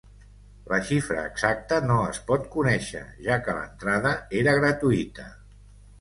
La 0.71 0.77
xifra 0.85 1.25
exacta 1.31 1.77
no 1.91 1.97
es 2.13 2.21
pot 2.31 2.49
conèixer, 2.55 3.03
ja 3.27 3.39
que 3.49 3.59
l’entrada 3.59 4.15
era 4.41 4.57
gratuïta. 4.63 5.29